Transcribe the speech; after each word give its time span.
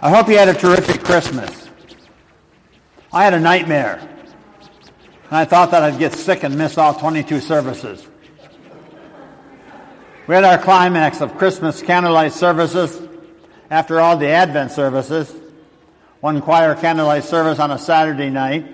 I 0.00 0.10
hope 0.10 0.28
you 0.28 0.38
had 0.38 0.48
a 0.48 0.54
terrific 0.54 1.02
Christmas. 1.02 1.68
I 3.12 3.24
had 3.24 3.34
a 3.34 3.40
nightmare. 3.40 3.98
And 3.98 5.36
I 5.36 5.44
thought 5.44 5.72
that 5.72 5.82
I'd 5.82 5.98
get 5.98 6.12
sick 6.12 6.44
and 6.44 6.56
miss 6.56 6.78
all 6.78 6.94
22 6.94 7.40
services. 7.40 8.06
We 10.28 10.36
had 10.36 10.44
our 10.44 10.58
climax 10.58 11.20
of 11.20 11.36
Christmas 11.36 11.82
candlelight 11.82 12.32
services 12.32 13.08
after 13.70 14.00
all 14.00 14.16
the 14.16 14.28
Advent 14.28 14.70
services. 14.70 15.34
One 16.20 16.42
choir 16.42 16.76
candlelight 16.76 17.24
service 17.24 17.58
on 17.58 17.72
a 17.72 17.78
Saturday 17.78 18.30
night. 18.30 18.66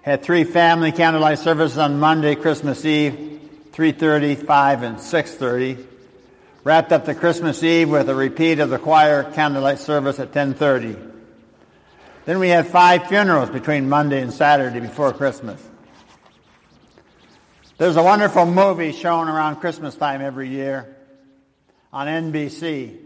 Had 0.00 0.22
three 0.22 0.44
family 0.44 0.92
candlelight 0.92 1.40
services 1.40 1.76
on 1.76 2.00
Monday, 2.00 2.34
Christmas 2.34 2.86
Eve, 2.86 3.38
3.30, 3.72 4.46
5, 4.46 4.82
and 4.82 4.96
6.30 4.96 5.87
wrapped 6.68 6.92
up 6.92 7.06
the 7.06 7.14
Christmas 7.14 7.62
Eve 7.62 7.88
with 7.88 8.10
a 8.10 8.14
repeat 8.14 8.58
of 8.58 8.68
the 8.68 8.78
choir 8.78 9.24
candlelight 9.32 9.78
service 9.78 10.20
at 10.20 10.32
10:30. 10.32 10.98
Then 12.26 12.38
we 12.40 12.50
had 12.50 12.66
five 12.66 13.06
funerals 13.06 13.48
between 13.48 13.88
Monday 13.88 14.20
and 14.20 14.30
Saturday 14.30 14.78
before 14.78 15.14
Christmas. 15.14 15.66
There's 17.78 17.96
a 17.96 18.02
wonderful 18.02 18.44
movie 18.44 18.92
shown 18.92 19.28
around 19.30 19.56
Christmas 19.56 19.94
time 19.94 20.20
every 20.20 20.50
year 20.50 20.94
on 21.90 22.06
NBC. 22.06 22.98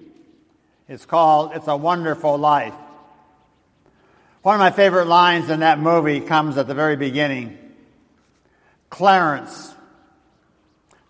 It's 0.88 1.06
called 1.06 1.52
It's 1.55 1.69
a 1.69 1.77
Wonderful 1.77 2.38
Life. 2.38 2.74
One 4.42 4.56
of 4.56 4.58
my 4.58 4.72
favorite 4.72 5.06
lines 5.06 5.50
in 5.50 5.60
that 5.60 5.78
movie 5.78 6.19
comes 6.19 6.58
at 6.58 6.66
the 6.66 6.74
very 6.74 6.97
beginning. 6.97 7.56
Clarence, 8.91 9.72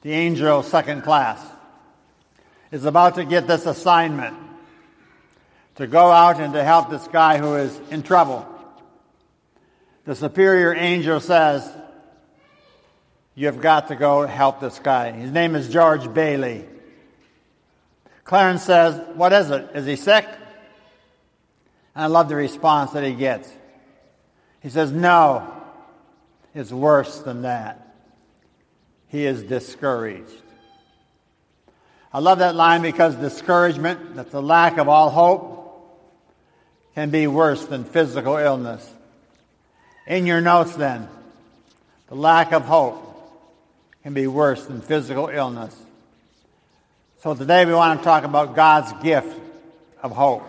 the 0.03 0.13
angel 0.13 0.63
second 0.63 1.01
class, 1.01 1.43
is 2.73 2.87
about 2.87 3.17
to 3.17 3.25
get 3.25 3.47
this 3.47 3.67
assignment 3.67 4.35
to 5.77 5.87
go 5.87 6.11
out 6.11 6.41
and 6.41 6.55
to 6.55 6.65
help 6.65 6.91
this 6.91 7.07
guy 7.09 7.39
who 7.39 7.55
is 7.55 7.79
in 7.91 8.03
trouble. 8.03 8.49
The 10.05 10.17
superior 10.17 10.75
angel 10.75 11.21
says, 11.21 11.71
You've 13.35 13.61
got 13.61 13.89
to 13.89 13.97
go 13.97 14.27
help 14.27 14.61
this 14.61 14.79
guy. 14.79 15.13
His 15.13 15.31
name 15.31 15.55
is 15.55 15.69
George 15.69 16.13
Bailey. 16.13 16.67
Clarence 18.25 18.63
says, 18.63 19.01
What 19.15 19.33
is 19.33 19.51
it? 19.51 19.71
Is 19.75 19.87
he 19.87 19.97
sick? 19.97 20.27
And 21.95 22.05
I 22.05 22.07
love 22.07 22.29
the 22.29 22.37
response 22.37 22.93
that 22.93 23.05
he 23.05 23.13
gets. 23.13 23.51
He 24.61 24.71
says, 24.71 24.93
No, 24.93 25.51
it's 26.55 26.73
worse 26.73 27.21
than 27.21 27.43
that. 27.43 27.95
He 29.09 29.27
is 29.27 29.43
discouraged. 29.43 30.43
I 32.13 32.19
love 32.19 32.41
that 32.41 32.55
line 32.55 32.83
because 32.83 33.15
discouragement, 33.17 34.17
that's 34.17 34.31
the 34.31 34.43
lack 34.43 34.77
of 34.77 34.89
all 34.89 35.09
hope, 35.09 35.53
can 36.95 37.09
be 37.09 37.27
worse 37.27 37.65
than 37.65 37.85
physical 37.85 38.37
illness. 38.37 38.89
In 40.07 40.27
your 40.27 40.43
notes, 40.43 40.77
then, 40.77 41.09
the 42.09 42.15
lack 42.15 42.53
of 42.53 42.65
hope 42.65 42.99
can 44.03 44.13
be 44.13 44.27
worse 44.27 44.67
than 44.67 44.83
physical 44.83 45.29
illness. 45.29 45.75
So 47.23 47.35
today 47.35 47.65
we 47.65 47.73
want 47.73 48.01
to 48.01 48.05
talk 48.05 48.25
about 48.25 48.57
God's 48.57 48.93
gift 49.03 49.35
of 50.03 50.13
hope 50.13 50.47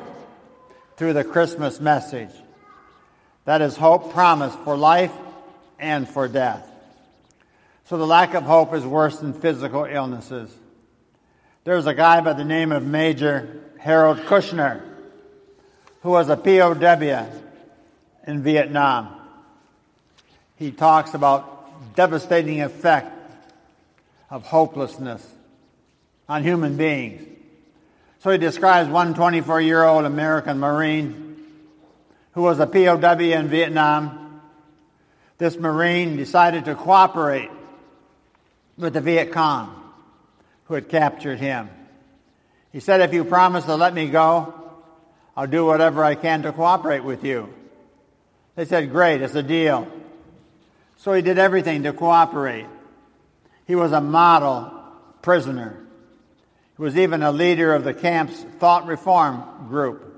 through 0.97 1.13
the 1.13 1.23
Christmas 1.23 1.79
message. 1.79 2.31
That 3.45 3.61
is 3.61 3.77
hope 3.77 4.11
promised 4.11 4.57
for 4.59 4.75
life 4.75 5.13
and 5.79 6.09
for 6.09 6.27
death. 6.27 6.67
So 7.85 7.97
the 7.97 8.07
lack 8.07 8.33
of 8.33 8.43
hope 8.43 8.73
is 8.73 8.85
worse 8.85 9.19
than 9.19 9.33
physical 9.33 9.85
illnesses. 9.85 10.49
There 11.65 11.77
was 11.77 11.87
a 11.87 11.93
guy 11.93 12.19
by 12.19 12.33
the 12.33 12.43
name 12.43 12.73
of 12.73 12.85
Major 12.85 13.61
Harold 13.79 14.17
Kushner 14.17 14.81
who 16.01 16.09
was 16.09 16.27
a 16.27 16.35
POW 16.35 17.29
in 18.27 18.43
Vietnam. 18.43 19.15
He 20.57 20.71
talks 20.71 21.13
about 21.13 21.95
devastating 21.95 22.61
effect 22.61 23.17
of 24.29 24.43
hopelessness 24.43 25.25
on 26.27 26.43
human 26.43 26.75
beings. 26.75 27.25
So 28.19 28.31
he 28.31 28.37
describes 28.37 28.89
one 28.89 29.13
24 29.13 29.61
year 29.61 29.83
old 29.83 30.03
American 30.03 30.59
Marine 30.59 31.45
who 32.33 32.41
was 32.41 32.59
a 32.59 32.67
POW 32.67 33.19
in 33.19 33.47
Vietnam. 33.47 34.41
This 35.37 35.55
Marine 35.55 36.17
decided 36.17 36.65
to 36.65 36.75
cooperate 36.75 37.51
with 38.77 38.91
the 38.95 39.01
Viet 39.01 39.31
Cong 39.31 39.82
who 40.65 40.73
had 40.73 40.89
captured 40.89 41.39
him. 41.39 41.69
He 42.71 42.79
said, 42.79 43.01
If 43.01 43.13
you 43.13 43.23
promise 43.23 43.65
to 43.65 43.75
let 43.75 43.93
me 43.93 44.09
go, 44.09 44.53
I'll 45.35 45.47
do 45.47 45.65
whatever 45.65 46.03
I 46.03 46.15
can 46.15 46.43
to 46.43 46.51
cooperate 46.51 47.03
with 47.03 47.23
you. 47.23 47.53
They 48.55 48.65
said, 48.65 48.91
Great, 48.91 49.21
it's 49.21 49.35
a 49.35 49.43
deal. 49.43 49.87
So 50.97 51.13
he 51.13 51.21
did 51.21 51.37
everything 51.37 51.83
to 51.83 51.93
cooperate. 51.93 52.67
He 53.65 53.75
was 53.75 53.91
a 53.91 54.01
model 54.01 54.71
prisoner. 55.21 55.79
He 56.77 56.81
was 56.81 56.97
even 56.97 57.23
a 57.23 57.31
leader 57.31 57.73
of 57.73 57.83
the 57.83 57.93
camp's 57.93 58.39
thought 58.59 58.85
reform 58.85 59.67
group. 59.67 60.09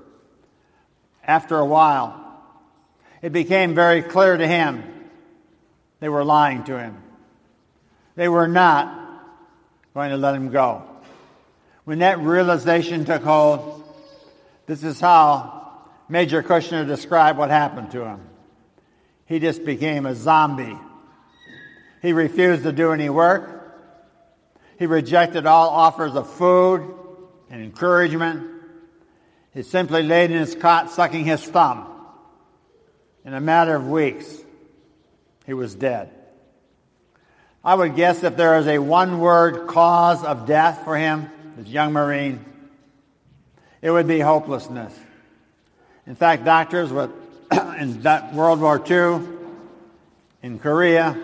After 1.24 1.58
a 1.58 1.66
while, 1.66 2.22
it 3.20 3.32
became 3.32 3.74
very 3.74 4.02
clear 4.02 4.36
to 4.36 4.46
him 4.46 4.84
they 6.00 6.08
were 6.08 6.24
lying 6.24 6.64
to 6.64 6.78
him. 6.78 7.02
They 8.14 8.28
were 8.28 8.48
not 8.48 9.05
going 9.96 10.10
to 10.10 10.18
let 10.18 10.34
him 10.34 10.50
go. 10.50 10.82
When 11.84 12.00
that 12.00 12.18
realization 12.18 13.06
took 13.06 13.22
hold, 13.22 13.82
this 14.66 14.84
is 14.84 15.00
how 15.00 15.72
Major 16.06 16.42
Kushner 16.42 16.86
described 16.86 17.38
what 17.38 17.48
happened 17.48 17.92
to 17.92 18.04
him. 18.04 18.20
He 19.24 19.38
just 19.38 19.64
became 19.64 20.04
a 20.04 20.14
zombie. 20.14 20.76
He 22.02 22.12
refused 22.12 22.64
to 22.64 22.72
do 22.72 22.92
any 22.92 23.08
work. 23.08 23.74
He 24.78 24.84
rejected 24.84 25.46
all 25.46 25.70
offers 25.70 26.14
of 26.14 26.30
food 26.30 26.94
and 27.48 27.62
encouragement. 27.62 28.46
He 29.54 29.62
simply 29.62 30.02
laid 30.02 30.30
in 30.30 30.36
his 30.36 30.54
cot 30.54 30.90
sucking 30.90 31.24
his 31.24 31.42
thumb. 31.42 31.90
In 33.24 33.32
a 33.32 33.40
matter 33.40 33.74
of 33.74 33.88
weeks, 33.88 34.28
he 35.46 35.54
was 35.54 35.74
dead. 35.74 36.10
I 37.66 37.74
would 37.74 37.96
guess 37.96 38.22
if 38.22 38.36
there 38.36 38.58
is 38.60 38.68
a 38.68 38.78
one 38.78 39.18
word 39.18 39.66
cause 39.66 40.22
of 40.22 40.46
death 40.46 40.84
for 40.84 40.96
him, 40.96 41.28
this 41.56 41.66
young 41.66 41.92
Marine, 41.92 42.44
it 43.82 43.90
would 43.90 44.06
be 44.06 44.20
hopelessness. 44.20 44.96
In 46.06 46.14
fact, 46.14 46.44
doctors 46.44 46.92
with, 46.92 47.10
in 47.50 48.00
World 48.34 48.60
War 48.60 48.80
II, 48.88 49.20
in 50.44 50.60
Korea, 50.60 51.20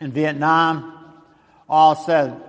in 0.00 0.12
Vietnam, 0.12 0.90
all 1.68 1.96
said 1.96 2.40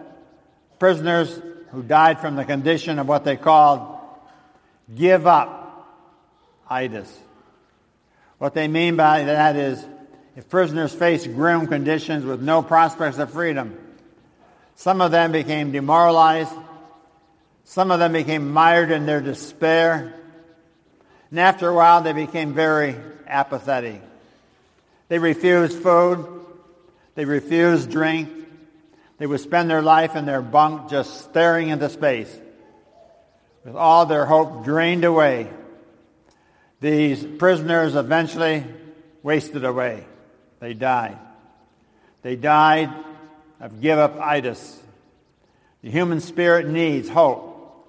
prisoners 0.80 1.42
who 1.72 1.84
died 1.84 2.22
from 2.22 2.38
the 2.38 2.46
condition 2.46 3.00
of 3.00 3.08
what 3.10 3.26
they 3.26 3.36
called 3.36 3.98
give 4.96 5.28
up 5.28 5.94
itis. 6.70 7.14
What 8.38 8.54
they 8.54 8.70
mean 8.70 8.96
by 8.96 9.24
that 9.26 9.58
is 9.58 9.86
if 10.36 10.50
prisoners 10.50 10.94
faced 10.94 11.28
grim 11.34 11.68
conditions 11.68 12.26
with 12.26 12.42
no 12.42 12.62
prospects 12.62 13.20
of 13.20 13.32
freedom. 13.32 13.78
Some 14.76 15.02
of 15.02 15.12
them 15.12 15.32
became 15.32 15.72
demoralized. 15.72 16.54
Some 17.66 17.92
of 17.92 18.00
them 18.00 18.14
became 18.14 18.52
mired 18.52 18.92
in 18.92 19.06
their 19.06 19.22
despair. 19.22 20.14
And 21.30 21.40
after 21.40 21.70
a 21.70 21.74
while, 21.74 22.02
they 22.02 22.14
became 22.14 22.54
very 22.54 22.96
apathetic. 23.28 24.02
They 25.08 25.20
refused 25.20 25.78
food. 25.78 26.28
They 27.16 27.26
refused 27.26 27.92
drink. 27.92 28.30
They 29.20 29.28
would 29.28 29.40
spend 29.40 29.70
their 29.70 29.82
life 29.82 30.16
in 30.16 30.26
their 30.26 30.42
bunk 30.42 30.90
just 30.90 31.26
staring 31.26 31.70
into 31.70 31.90
space 31.90 32.40
with 33.64 33.76
all 33.76 34.06
their 34.06 34.26
hope 34.26 34.66
drained 34.66 35.06
away. 35.06 35.50
These 36.82 37.24
prisoners 37.24 37.96
eventually 37.96 38.66
wasted 39.22 39.64
away. 39.64 40.06
They 40.64 40.74
died. 40.74 41.18
They 42.22 42.38
died 42.38 42.90
of 43.60 43.82
give 43.82 44.00
up 44.00 44.18
itis. 44.18 44.82
The 45.82 45.92
human 45.92 46.22
spirit 46.22 46.70
needs 46.70 47.10
hope. 47.10 47.86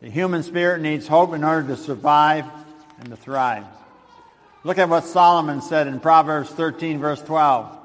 The 0.00 0.08
human 0.08 0.44
spirit 0.44 0.80
needs 0.80 1.08
hope 1.08 1.34
in 1.34 1.42
order 1.42 1.66
to 1.66 1.76
survive 1.76 2.44
and 3.00 3.08
to 3.08 3.16
thrive. 3.16 3.66
Look 4.62 4.78
at 4.78 4.88
what 4.88 5.02
Solomon 5.02 5.62
said 5.62 5.88
in 5.88 5.98
Proverbs 5.98 6.48
13, 6.50 7.00
verse 7.00 7.20
12. 7.22 7.76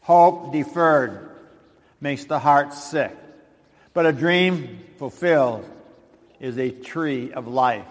Hope 0.00 0.52
deferred 0.52 1.30
makes 2.00 2.24
the 2.24 2.40
heart 2.40 2.74
sick, 2.74 3.16
but 3.94 4.06
a 4.06 4.12
dream 4.12 4.80
fulfilled 4.98 5.70
is 6.40 6.58
a 6.58 6.72
tree 6.72 7.32
of 7.32 7.46
life. 7.46 7.86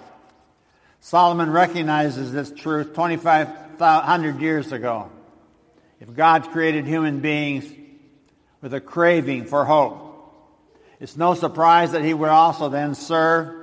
Solomon 1.00 1.50
recognizes 1.50 2.34
this 2.34 2.52
truth 2.52 2.88
2,500 2.88 4.42
years 4.42 4.74
ago. 4.74 5.10
If 6.00 6.14
God 6.14 6.50
created 6.52 6.86
human 6.86 7.20
beings 7.20 7.66
with 8.62 8.74
a 8.74 8.82
craving 8.82 9.46
for 9.46 9.66
hope, 9.66 10.06
it's 11.00 11.18
no 11.18 11.34
surprise 11.34 11.92
that 11.92 12.04
He 12.04 12.14
would 12.14 12.30
also 12.30 12.70
then 12.70 12.96
serve 12.96 13.60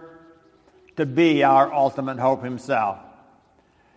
to 0.97 1.07
be 1.07 1.45
our 1.45 1.73
ultimate 1.73 2.19
hope 2.19 2.43
himself. 2.43 2.99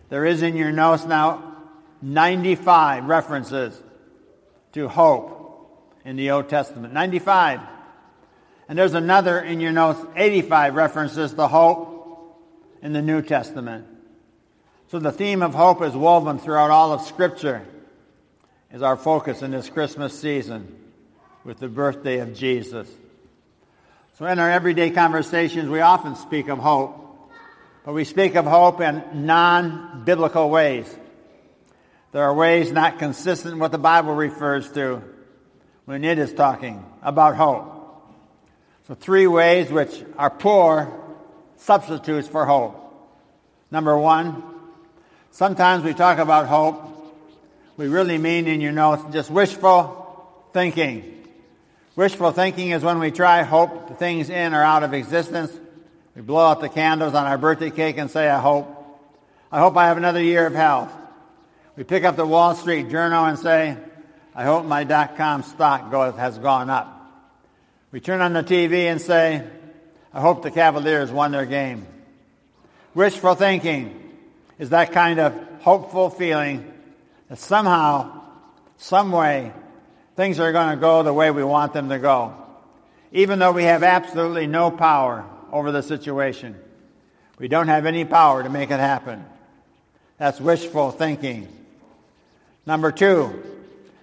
There 0.08 0.24
is 0.24 0.42
in 0.42 0.56
your 0.56 0.72
notes 0.72 1.04
now 1.04 1.56
95 2.02 3.04
references 3.04 3.80
to 4.72 4.88
hope 4.88 5.96
in 6.04 6.16
the 6.16 6.30
Old 6.30 6.48
Testament. 6.48 6.92
95. 6.94 7.60
And 8.68 8.78
there's 8.78 8.94
another 8.94 9.40
in 9.40 9.60
your 9.60 9.72
notes, 9.72 10.00
85 10.14 10.74
references 10.74 11.34
to 11.34 11.48
hope 11.48 12.46
in 12.82 12.92
the 12.92 13.02
New 13.02 13.22
Testament. 13.22 13.86
So 14.88 14.98
the 14.98 15.12
theme 15.12 15.42
of 15.42 15.54
hope 15.54 15.82
is 15.82 15.94
woven 15.94 16.38
throughout 16.38 16.70
all 16.70 16.92
of 16.92 17.02
Scripture, 17.02 17.66
is 18.72 18.82
our 18.82 18.96
focus 18.96 19.42
in 19.42 19.50
this 19.50 19.68
Christmas 19.68 20.18
season 20.18 20.76
with 21.44 21.58
the 21.58 21.68
birthday 21.68 22.18
of 22.18 22.34
Jesus. 22.34 22.88
So 24.18 24.26
in 24.26 24.38
our 24.38 24.50
everyday 24.50 24.90
conversations, 24.90 25.68
we 25.68 25.80
often 25.80 26.14
speak 26.14 26.48
of 26.48 26.58
hope, 26.58 27.30
but 27.84 27.94
we 27.94 28.04
speak 28.04 28.36
of 28.36 28.44
hope 28.44 28.80
in 28.80 29.26
non-biblical 29.26 30.50
ways. 30.50 30.94
There 32.12 32.22
are 32.22 32.34
ways 32.34 32.70
not 32.70 32.98
consistent 32.98 33.54
with 33.54 33.60
what 33.60 33.72
the 33.72 33.78
Bible 33.78 34.14
refers 34.14 34.70
to 34.72 35.02
when 35.84 36.04
it 36.04 36.18
is 36.18 36.32
talking 36.32 36.84
about 37.02 37.36
hope. 37.36 37.76
So 38.86 38.94
three 38.94 39.26
ways 39.26 39.70
which 39.70 40.04
are 40.18 40.30
poor 40.30 40.92
substitutes 41.56 42.28
for 42.28 42.44
hope. 42.44 42.76
Number 43.70 43.96
one, 43.96 44.42
sometimes 45.30 45.84
we 45.84 45.94
talk 45.94 46.18
about 46.18 46.46
hope. 46.46 46.89
We 47.80 47.88
really 47.88 48.18
mean 48.18 48.46
in 48.46 48.60
your 48.60 48.72
notes 48.72 49.02
just 49.10 49.30
wishful 49.30 50.28
thinking. 50.52 51.24
Wishful 51.96 52.30
thinking 52.30 52.72
is 52.72 52.82
when 52.82 52.98
we 52.98 53.10
try 53.10 53.42
hope 53.42 53.98
things 53.98 54.28
in 54.28 54.52
or 54.52 54.62
out 54.62 54.82
of 54.82 54.92
existence. 54.92 55.50
We 56.14 56.20
blow 56.20 56.44
out 56.46 56.60
the 56.60 56.68
candles 56.68 57.14
on 57.14 57.24
our 57.24 57.38
birthday 57.38 57.70
cake 57.70 57.96
and 57.96 58.10
say, 58.10 58.28
I 58.28 58.38
hope. 58.38 58.68
I 59.50 59.60
hope 59.60 59.78
I 59.78 59.86
have 59.86 59.96
another 59.96 60.22
year 60.22 60.46
of 60.46 60.54
health. 60.54 60.92
We 61.74 61.84
pick 61.84 62.04
up 62.04 62.16
the 62.16 62.26
Wall 62.26 62.54
Street 62.54 62.90
Journal 62.90 63.24
and 63.24 63.38
say, 63.38 63.78
I 64.34 64.44
hope 64.44 64.66
my 64.66 64.84
dot-com 64.84 65.42
stock 65.42 65.90
goes, 65.90 66.14
has 66.16 66.36
gone 66.36 66.68
up. 66.68 66.94
We 67.92 68.00
turn 68.00 68.20
on 68.20 68.34
the 68.34 68.42
TV 68.42 68.90
and 68.92 69.00
say, 69.00 69.42
I 70.12 70.20
hope 70.20 70.42
the 70.42 70.50
Cavaliers 70.50 71.10
won 71.10 71.32
their 71.32 71.46
game. 71.46 71.86
Wishful 72.92 73.36
thinking 73.36 74.18
is 74.58 74.68
that 74.68 74.92
kind 74.92 75.18
of 75.18 75.32
hopeful 75.62 76.10
feeling 76.10 76.74
that 77.30 77.38
somehow, 77.38 78.20
some 78.76 79.12
way, 79.12 79.52
things 80.16 80.38
are 80.40 80.52
going 80.52 80.76
to 80.76 80.80
go 80.80 81.02
the 81.02 81.14
way 81.14 81.30
we 81.30 81.44
want 81.44 81.72
them 81.72 81.88
to 81.88 81.98
go, 81.98 82.34
even 83.12 83.38
though 83.38 83.52
we 83.52 83.62
have 83.62 83.82
absolutely 83.82 84.48
no 84.48 84.70
power 84.70 85.24
over 85.52 85.72
the 85.72 85.82
situation. 85.82 86.56
We 87.38 87.46
don't 87.46 87.68
have 87.68 87.86
any 87.86 88.04
power 88.04 88.42
to 88.42 88.50
make 88.50 88.70
it 88.70 88.80
happen. 88.80 89.24
That's 90.18 90.40
wishful 90.40 90.90
thinking. 90.90 91.48
Number 92.66 92.90
two, 92.92 93.42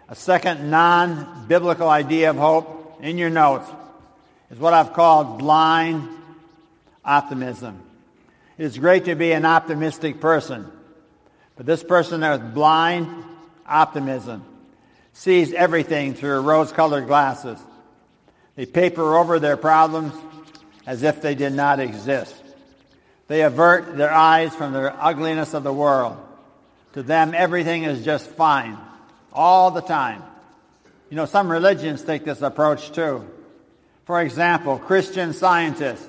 a 0.08 0.16
second 0.16 0.72
non 0.72 1.48
biblical 1.48 1.90
idea 1.90 2.30
of 2.30 2.38
hope 2.38 3.00
in 3.02 3.18
your 3.18 3.30
notes 3.30 3.70
is 4.50 4.58
what 4.58 4.74
I've 4.74 4.94
called 4.94 5.38
blind 5.38 6.08
optimism. 7.04 7.82
It 8.58 8.64
is 8.64 8.78
great 8.78 9.06
to 9.06 9.16
be 9.16 9.34
an 9.34 9.46
optimistic 9.46 10.22
person, 10.22 10.72
but 11.58 11.66
this 11.66 11.84
person 11.84 12.22
there 12.22 12.32
with 12.32 12.54
blind 12.54 13.08
optimism 13.66 14.46
sees 15.14 15.52
everything 15.52 16.14
through 16.14 16.40
rose 16.42 16.72
colored 16.72 17.08
glasses. 17.08 17.60
They 18.56 18.68
paper 18.68 19.18
over 19.18 19.40
their 19.40 19.58
problems 19.58 20.14
as 20.86 21.04
if 21.04 21.22
they 21.22 21.36
did 21.36 21.54
not 21.54 21.80
exist. 21.80 22.36
They 23.28 23.42
avert 23.42 23.98
their 23.98 24.12
eyes 24.12 24.56
from 24.56 24.74
the 24.74 24.94
ugliness 25.04 25.54
of 25.54 25.64
the 25.64 25.74
world. 25.74 26.18
To 26.94 27.04
them, 27.04 27.34
everything 27.36 27.84
is 27.84 28.06
just 28.06 28.28
fine, 28.28 28.78
all 29.34 29.72
the 29.72 29.82
time. 29.82 30.24
You 31.10 31.18
know, 31.18 31.26
some 31.26 31.52
religions 31.52 32.04
take 32.04 32.24
this 32.24 32.42
approach 32.42 32.92
too. 32.92 33.28
For 34.06 34.22
example, 34.22 34.78
Christian 34.78 35.34
scientists. 35.34 36.08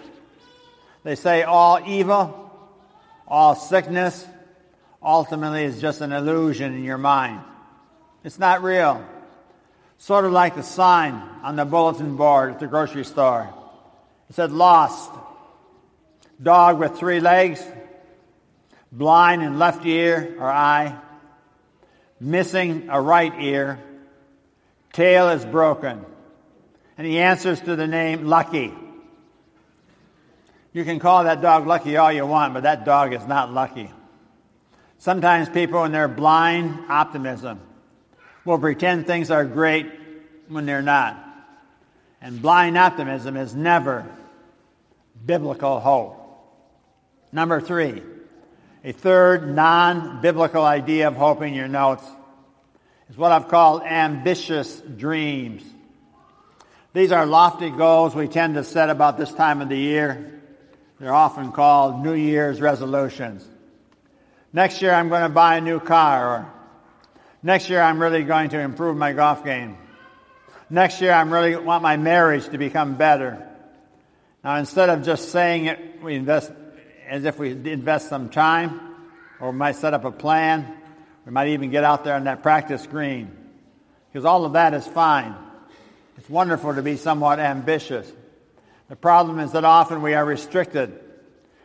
They 1.03 1.15
say 1.15 1.43
all 1.43 1.81
evil, 1.87 2.51
all 3.27 3.55
sickness, 3.55 4.27
ultimately 5.03 5.65
is 5.65 5.81
just 5.81 6.01
an 6.01 6.13
illusion 6.13 6.75
in 6.75 6.85
your 6.85 6.99
mind. 6.99 7.41
It's 8.25 8.39
not 8.39 8.63
real. 8.63 9.05
Sort 9.99 10.25
of 10.25 10.33
like 10.33 10.55
the 10.55 10.63
sign 10.63 11.15
on 11.43 11.57
the 11.57 11.65
bulletin 11.65 12.17
board 12.17 12.53
at 12.53 12.61
the 12.61 12.67
grocery 12.67 13.05
store. 13.05 13.53
It 14.29 14.35
said 14.35 14.53
lost. 14.53 15.11
Dog 16.41 16.79
with 16.79 16.97
three 16.97 17.19
legs, 17.19 17.65
blind 18.93 19.43
in 19.43 19.59
left 19.59 19.85
ear 19.85 20.37
or 20.39 20.49
eye, 20.49 20.97
missing 22.21 22.89
a 22.91 23.01
right 23.01 23.33
ear, 23.41 23.81
tail 24.93 25.31
is 25.31 25.45
broken. 25.45 26.05
And 26.97 27.07
he 27.07 27.19
answers 27.19 27.61
to 27.63 27.75
the 27.75 27.87
name 27.87 28.27
Lucky. 28.27 28.73
You 30.73 30.85
can 30.85 31.01
call 31.01 31.25
that 31.25 31.41
dog 31.41 31.67
lucky 31.67 31.97
all 31.97 32.13
you 32.13 32.27
want, 32.27 32.55
but 32.55 32.65
that 32.65 32.85
dog 32.85 33.13
is 33.13 33.27
not 33.27 33.53
lucky. 33.53 33.91
Sometimes 34.99 35.49
people, 35.49 35.85
in 35.85 35.93
their 35.93 36.09
blind 36.09 36.87
optimism, 36.89 37.61
will 38.45 38.59
pretend 38.59 39.07
things 39.07 39.31
are 39.31 39.45
great 39.45 39.87
when 40.49 40.67
they're 40.67 40.83
not. 40.83 41.25
And 42.21 42.43
blind 42.43 42.77
optimism 42.77 43.37
is 43.37 43.55
never 43.55 44.07
biblical 45.25 45.79
hope. 45.79 46.17
Number 47.31 47.61
three, 47.61 48.03
a 48.83 48.93
third 48.93 49.55
non 49.55 50.21
biblical 50.21 50.65
idea 50.65 51.09
of 51.09 51.15
hope 51.15 51.43
in 51.43 51.55
your 51.55 51.69
notes 51.69 52.05
is 53.09 53.17
what 53.17 53.31
I've 53.31 53.49
called 53.49 53.83
ambitious 53.83 54.81
dreams. 54.81 55.63
These 56.93 57.13
are 57.13 57.27
lofty 57.27 57.71
goals 57.71 58.15
we 58.15 58.27
tend 58.27 58.55
to 58.55 58.65
set 58.65 58.91
about 58.91 59.19
this 59.19 59.33
time 59.33 59.61
of 59.61 59.69
the 59.69 59.77
year. 59.77 60.41
They're 60.99 61.15
often 61.15 61.53
called 61.53 62.03
New 62.03 62.15
Year's 62.15 62.61
resolutions. 62.61 63.47
Next 64.53 64.83
year 64.83 64.93
I'm 64.93 65.09
going 65.09 65.23
to 65.23 65.29
buy 65.29 65.57
a 65.57 65.61
new 65.61 65.81
car, 65.81 66.29
or 66.29 66.53
Next 67.43 67.71
year, 67.71 67.81
I'm 67.81 68.01
really 68.01 68.25
going 68.25 68.51
to 68.51 68.59
improve 68.59 68.97
my 68.97 69.13
golf 69.13 69.45
game. 69.45 69.79
Next 70.69 71.01
year, 71.01 71.13
I 71.13 71.23
really 71.23 71.55
want 71.55 71.83
my 71.83 71.97
marriage 71.97 72.49
to 72.49 72.59
become 72.59 72.97
better. 72.97 73.47
Now, 74.43 74.57
instead 74.57 74.89
of 74.89 75.05
just 75.05 75.31
saying 75.31 75.67
it, 75.67 76.03
we 76.03 76.17
invest 76.17 76.51
as 77.07 77.25
if 77.25 77.39
we 77.39 77.53
invest 77.53 78.09
some 78.09 78.29
time, 78.29 78.81
or 79.41 79.53
we 79.53 79.57
might 79.57 79.77
set 79.77 79.95
up 79.95 80.05
a 80.05 80.11
plan. 80.11 80.67
We 81.25 81.31
might 81.31 81.49
even 81.49 81.71
get 81.71 81.85
out 81.85 82.03
there 82.03 82.15
on 82.15 82.25
that 82.25 82.43
practice 82.43 82.87
green. 82.89 83.31
Because 84.13 84.25
all 84.25 84.45
of 84.45 84.55
that 84.55 84.75
is 84.75 84.87
fine. 84.87 85.35
It's 86.17 86.29
wonderful 86.29 86.75
to 86.75 86.83
be 86.83 86.97
somewhat 86.97 87.39
ambitious. 87.39 88.11
The 88.89 88.97
problem 88.97 89.39
is 89.39 89.53
that 89.53 89.65
often 89.65 90.03
we 90.03 90.15
are 90.15 90.25
restricted, 90.25 90.99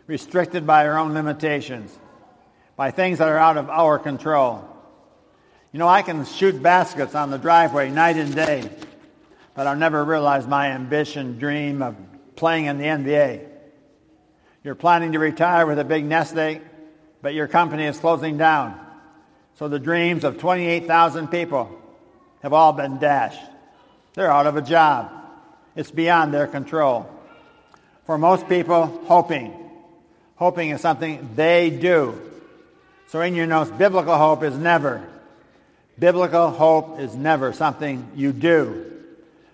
restricted 0.05 0.67
by 0.67 0.87
our 0.87 0.99
own 0.99 1.13
limitations, 1.13 1.97
by 2.75 2.91
things 2.91 3.19
that 3.19 3.29
are 3.29 3.37
out 3.37 3.57
of 3.57 3.69
our 3.69 3.99
control. 3.99 4.67
You 5.71 5.79
know, 5.79 5.87
I 5.87 6.01
can 6.01 6.25
shoot 6.25 6.61
baskets 6.61 7.15
on 7.15 7.31
the 7.31 7.37
driveway 7.37 7.89
night 7.89 8.17
and 8.17 8.33
day, 8.33 8.69
but 9.55 9.67
I'll 9.67 9.75
never 9.75 10.03
realize 10.03 10.47
my 10.47 10.71
ambition, 10.71 11.39
dream 11.39 11.81
of 11.81 11.95
playing 12.35 12.65
in 12.65 12.77
the 12.77 12.85
NBA. 12.85 13.47
You're 14.63 14.75
planning 14.75 15.13
to 15.13 15.19
retire 15.19 15.65
with 15.65 15.79
a 15.79 15.83
big 15.83 16.05
nest 16.05 16.35
egg, 16.35 16.61
but 17.21 17.33
your 17.33 17.47
company 17.47 17.85
is 17.85 17.99
closing 17.99 18.37
down. 18.37 18.79
So 19.55 19.67
the 19.67 19.79
dreams 19.79 20.23
of 20.23 20.39
28,000 20.39 21.27
people 21.27 21.69
have 22.41 22.53
all 22.53 22.73
been 22.73 22.99
dashed. 22.99 23.41
They're 24.13 24.31
out 24.31 24.47
of 24.47 24.55
a 24.57 24.61
job. 24.61 25.11
It's 25.75 25.91
beyond 25.91 26.33
their 26.33 26.47
control. 26.47 27.09
For 28.05 28.17
most 28.17 28.47
people, 28.47 28.85
hoping. 29.05 29.53
Hoping 30.35 30.69
is 30.71 30.81
something 30.81 31.31
they 31.35 31.69
do. 31.69 32.32
So 33.13 33.21
in 33.21 33.35
your 33.35 33.45
notes, 33.45 33.69
biblical 33.69 34.17
hope 34.17 34.41
is 34.41 34.57
never 34.57 35.07
Biblical 35.99 36.49
hope 36.49 36.99
is 36.99 37.13
never 37.13 37.53
something 37.53 38.09
you 38.15 38.33
do. 38.33 38.91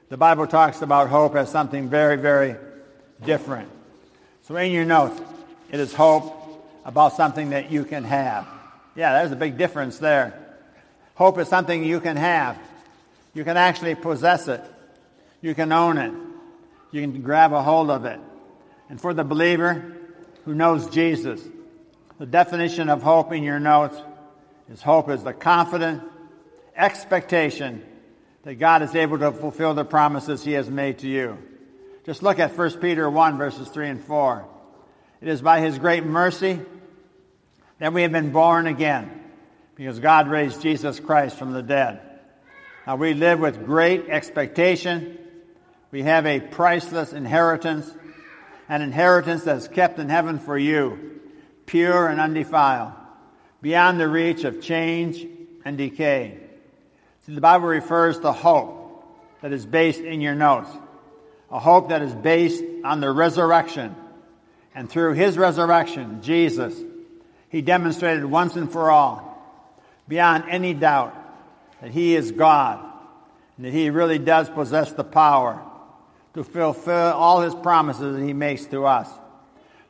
The 0.07 0.15
Bible 0.15 0.47
talks 0.47 0.81
about 0.81 1.09
hope 1.09 1.35
as 1.35 1.51
something 1.51 1.89
very, 1.89 2.15
very 2.15 2.55
different. 3.21 3.67
So 4.43 4.55
in 4.55 4.71
your 4.71 4.85
notes, 4.85 5.21
it 5.73 5.81
is 5.81 5.93
hope 5.93 6.33
about 6.85 7.17
something 7.17 7.49
that 7.49 7.69
you 7.69 7.83
can 7.83 8.05
have. 8.05 8.47
Yeah, 8.95 9.19
there's 9.19 9.33
a 9.33 9.35
big 9.35 9.57
difference 9.57 9.97
there. 9.97 10.39
Hope 11.15 11.37
is 11.37 11.49
something 11.49 11.83
you 11.83 11.99
can 11.99 12.15
have. 12.15 12.57
You 13.33 13.43
can 13.43 13.57
actually 13.57 13.95
possess 13.95 14.47
it. 14.47 14.63
You 15.41 15.53
can 15.53 15.73
own 15.73 15.97
it. 15.97 16.13
You 16.93 17.01
can 17.01 17.21
grab 17.21 17.51
a 17.51 17.61
hold 17.61 17.89
of 17.89 18.05
it. 18.05 18.21
And 18.87 19.01
for 19.01 19.13
the 19.13 19.25
believer 19.25 19.97
who 20.45 20.55
knows 20.55 20.89
Jesus, 20.89 21.41
the 22.19 22.25
definition 22.25 22.89
of 22.89 23.01
hope 23.01 23.31
in 23.31 23.43
your 23.43 23.59
notes 23.59 23.95
is 24.69 24.81
hope 24.81 25.09
is 25.09 25.23
the 25.23 25.33
confident 25.33 26.03
expectation 26.75 27.83
that 28.43 28.55
God 28.55 28.81
is 28.81 28.93
able 28.93 29.17
to 29.19 29.31
fulfill 29.31 29.73
the 29.73 29.85
promises 29.85 30.43
he 30.43 30.51
has 30.51 30.69
made 30.69 30.99
to 30.99 31.07
you. 31.07 31.37
Just 32.05 32.21
look 32.21 32.37
at 32.37 32.55
1 32.57 32.79
Peter 32.79 33.09
1 33.09 33.37
verses 33.37 33.69
3 33.69 33.89
and 33.89 34.03
4. 34.03 34.45
It 35.21 35.29
is 35.29 35.41
by 35.41 35.61
his 35.61 35.79
great 35.79 36.05
mercy 36.05 36.59
that 37.79 37.93
we 37.93 38.01
have 38.01 38.11
been 38.11 38.31
born 38.31 38.67
again, 38.67 39.23
because 39.75 39.99
God 39.99 40.27
raised 40.27 40.61
Jesus 40.61 40.99
Christ 40.99 41.37
from 41.37 41.53
the 41.53 41.63
dead. 41.63 42.01
Now 42.85 42.97
we 42.97 43.13
live 43.13 43.39
with 43.39 43.65
great 43.65 44.09
expectation. 44.09 45.17
We 45.91 46.03
have 46.03 46.25
a 46.25 46.41
priceless 46.41 47.13
inheritance, 47.13 47.89
an 48.67 48.81
inheritance 48.81 49.43
that's 49.43 49.69
kept 49.69 49.99
in 49.99 50.09
heaven 50.09 50.39
for 50.39 50.57
you, 50.57 51.18
pure 51.69 52.07
and 52.07 52.19
undefiled, 52.19 52.91
beyond 53.61 53.99
the 53.99 54.07
reach 54.07 54.43
of 54.43 54.59
change 54.59 55.25
and 55.63 55.77
decay. 55.77 56.35
See, 57.25 57.35
the 57.35 57.41
Bible 57.41 57.67
refers 57.67 58.19
to 58.21 58.31
hope 58.31 59.05
that 59.41 59.53
is 59.53 59.67
based 59.67 60.01
in 60.01 60.19
your 60.19 60.33
notes, 60.33 60.69
a 61.51 61.59
hope 61.59 61.89
that 61.89 62.01
is 62.01 62.13
based 62.15 62.63
on 62.83 63.01
the 63.01 63.11
resurrection. 63.11 63.95
And 64.73 64.89
through 64.89 65.13
his 65.13 65.37
resurrection, 65.37 66.23
Jesus, 66.23 66.73
he 67.49 67.61
demonstrated 67.61 68.25
once 68.25 68.55
and 68.55 68.71
for 68.71 68.89
all, 68.89 69.37
beyond 70.07 70.45
any 70.49 70.73
doubt, 70.73 71.15
that 71.81 71.91
he 71.91 72.15
is 72.15 72.31
God 72.31 72.83
and 73.57 73.65
that 73.67 73.73
he 73.73 73.91
really 73.91 74.17
does 74.17 74.49
possess 74.49 74.91
the 74.93 75.03
power 75.03 75.61
to 76.33 76.43
fulfill 76.43 77.13
all 77.13 77.41
his 77.41 77.53
promises 77.53 78.15
that 78.15 78.25
he 78.25 78.33
makes 78.33 78.65
to 78.67 78.85
us. 78.85 79.07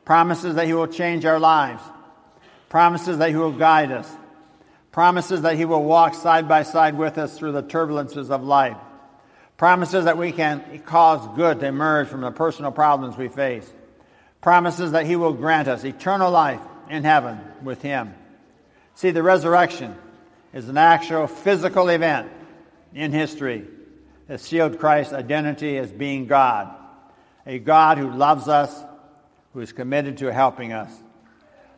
Promises 0.04 0.54
that 0.56 0.66
he 0.66 0.74
will 0.74 0.86
change 0.86 1.24
our 1.24 1.38
lives. 1.38 1.82
Promises 2.68 3.18
that 3.18 3.30
he 3.30 3.36
will 3.36 3.52
guide 3.52 3.92
us. 3.92 4.10
Promises 4.92 5.42
that 5.42 5.56
he 5.56 5.64
will 5.64 5.84
walk 5.84 6.14
side 6.14 6.48
by 6.48 6.62
side 6.62 6.98
with 6.98 7.18
us 7.18 7.38
through 7.38 7.52
the 7.52 7.62
turbulences 7.62 8.30
of 8.30 8.42
life. 8.42 8.76
Promises 9.56 10.06
that 10.06 10.16
we 10.16 10.32
can 10.32 10.80
cause 10.86 11.26
good 11.36 11.60
to 11.60 11.66
emerge 11.66 12.08
from 12.08 12.22
the 12.22 12.30
personal 12.30 12.72
problems 12.72 13.16
we 13.16 13.28
face. 13.28 13.70
Promises 14.40 14.92
that 14.92 15.06
he 15.06 15.16
will 15.16 15.34
grant 15.34 15.68
us 15.68 15.84
eternal 15.84 16.30
life 16.30 16.60
in 16.88 17.04
heaven 17.04 17.38
with 17.62 17.82
him. 17.82 18.14
See, 18.94 19.10
the 19.10 19.22
resurrection 19.22 19.94
is 20.52 20.68
an 20.68 20.76
actual 20.76 21.26
physical 21.26 21.88
event 21.88 22.30
in 22.94 23.12
history 23.12 23.66
that 24.26 24.40
sealed 24.40 24.78
Christ's 24.78 25.12
identity 25.12 25.76
as 25.76 25.92
being 25.92 26.26
God, 26.26 26.74
a 27.46 27.58
God 27.58 27.98
who 27.98 28.10
loves 28.10 28.48
us, 28.48 28.82
who 29.52 29.60
is 29.60 29.72
committed 29.72 30.18
to 30.18 30.32
helping 30.32 30.72
us. 30.72 30.92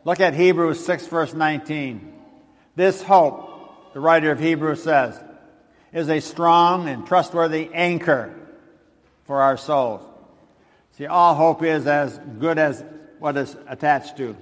Look 0.05 0.19
at 0.19 0.33
Hebrews 0.33 0.83
6, 0.85 1.07
verse 1.07 1.33
19. 1.33 2.13
This 2.75 3.01
hope, 3.01 3.93
the 3.93 3.99
writer 3.99 4.31
of 4.31 4.39
Hebrews 4.39 4.83
says, 4.83 5.19
is 5.91 6.09
a 6.09 6.19
strong 6.19 6.89
and 6.89 7.05
trustworthy 7.05 7.69
anchor 7.73 8.33
for 9.25 9.41
our 9.41 9.57
souls. 9.57 10.01
See, 10.97 11.05
all 11.05 11.35
hope 11.35 11.63
is 11.63 11.87
as 11.87 12.19
good 12.39 12.57
as 12.57 12.83
what 13.19 13.37
is 13.37 13.55
attached 13.67 14.17
to. 14.17 14.35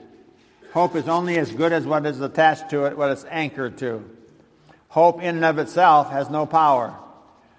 Hope 0.74 0.96
is 0.96 1.08
only 1.08 1.38
as 1.38 1.52
good 1.52 1.74
as 1.74 1.86
what 1.86 2.06
is 2.06 2.20
attached 2.22 2.70
to 2.72 2.86
it, 2.86 2.98
what 2.98 3.12
it's 3.12 3.26
anchored 3.30 3.78
to. 3.80 4.04
Hope 4.88 5.22
in 5.22 5.36
and 5.36 5.46
of 5.46 5.60
itself 5.60 6.10
has 6.10 6.30
no 6.30 6.46
power. 6.46 6.98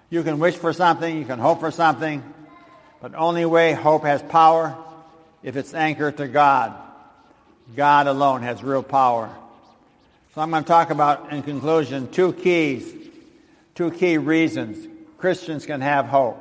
You 0.09 0.23
can 0.23 0.39
wish 0.39 0.55
for 0.55 0.73
something, 0.73 1.17
you 1.17 1.25
can 1.25 1.39
hope 1.39 1.59
for 1.59 1.71
something, 1.71 2.23
but 3.01 3.15
only 3.15 3.45
way 3.45 3.73
hope 3.73 4.03
has 4.03 4.21
power 4.21 4.77
if 5.43 5.55
it's 5.55 5.73
anchored 5.73 6.17
to 6.17 6.27
God. 6.27 6.73
God 7.75 8.07
alone 8.07 8.41
has 8.41 8.63
real 8.63 8.83
power. 8.83 9.29
So 10.33 10.41
I'm 10.41 10.49
going 10.49 10.63
to 10.63 10.67
talk 10.67 10.89
about, 10.89 11.31
in 11.31 11.43
conclusion, 11.43 12.09
two 12.11 12.33
keys, 12.33 12.91
two 13.75 13.91
key 13.91 14.17
reasons 14.17 14.87
Christians 15.17 15.65
can 15.65 15.81
have 15.81 16.07
hope. 16.07 16.39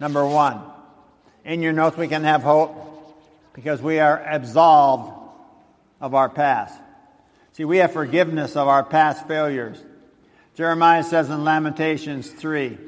Number 0.00 0.26
one, 0.26 0.60
in 1.44 1.62
your 1.62 1.72
notes 1.72 1.96
we 1.96 2.08
can 2.08 2.24
have 2.24 2.42
hope 2.42 2.74
because 3.52 3.80
we 3.82 3.98
are 4.00 4.18
absolved 4.18 5.12
of 6.00 6.14
our 6.14 6.28
past. 6.28 6.78
See, 7.52 7.64
we 7.64 7.78
have 7.78 7.92
forgiveness 7.92 8.56
of 8.56 8.66
our 8.66 8.82
past 8.82 9.28
failures. 9.28 9.80
Jeremiah 10.54 11.04
says 11.04 11.28
in 11.30 11.44
Lamentations 11.44 12.30
3, 12.30 12.78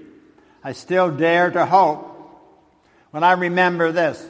I 0.62 0.72
still 0.72 1.10
dare 1.10 1.50
to 1.50 1.66
hope 1.66 2.10
when 3.10 3.22
I 3.22 3.32
remember 3.32 3.92
this. 3.92 4.26